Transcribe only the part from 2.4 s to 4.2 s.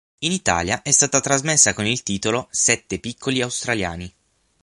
"Sette piccoli australiani".